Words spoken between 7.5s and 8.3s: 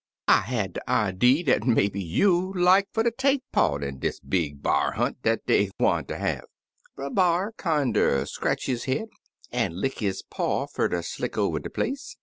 kinder